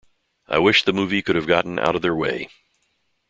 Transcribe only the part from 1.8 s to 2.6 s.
of their way.